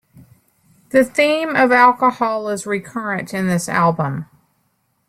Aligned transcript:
The 0.89 1.05
theme 1.05 1.55
of 1.55 1.71
alcohol 1.71 2.49
is 2.49 2.65
recurrent 2.65 3.35
in 3.35 3.45
this 3.45 3.69
album. 3.69 4.25